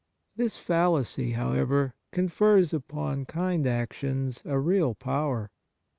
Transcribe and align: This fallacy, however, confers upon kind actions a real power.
This 0.35 0.57
fallacy, 0.57 1.33
however, 1.33 1.93
confers 2.11 2.73
upon 2.73 3.25
kind 3.25 3.67
actions 3.67 4.41
a 4.45 4.57
real 4.57 4.95
power. 4.95 5.51